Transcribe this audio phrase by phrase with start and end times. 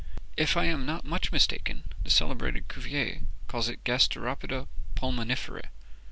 [0.35, 5.65] If I am not much mistaken, the celebrated Cuvier calls it gasteropeda pulmonifera.